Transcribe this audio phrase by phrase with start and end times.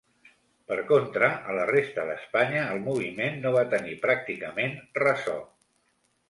[0.69, 5.39] Per contra, a la resta d'Espanya el moviment no va tenir pràcticament ressò.